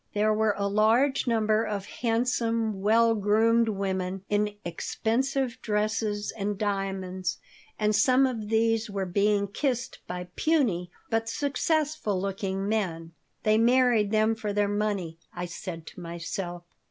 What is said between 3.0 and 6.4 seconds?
groomed women in expensive dresses